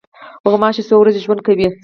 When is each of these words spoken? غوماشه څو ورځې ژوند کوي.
غوماشه 0.49 0.83
څو 0.89 0.95
ورځې 0.99 1.23
ژوند 1.25 1.41
کوي. 1.47 1.67